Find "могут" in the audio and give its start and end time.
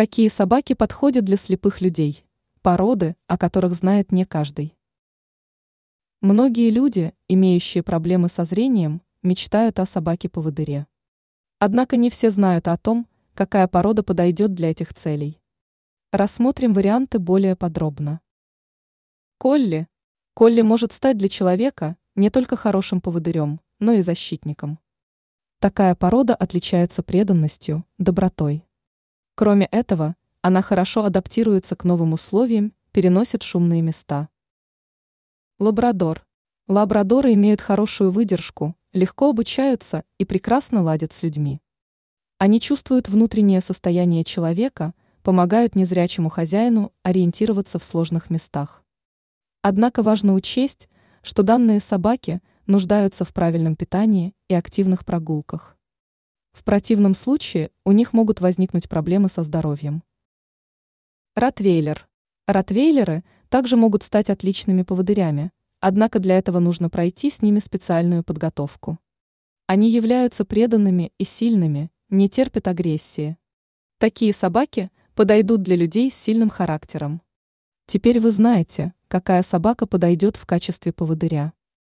58.12-58.40, 63.76-64.02